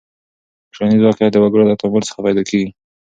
[0.73, 2.69] ټولنیز واقعیت د وګړو له تعامل څخه پیدا کیږي.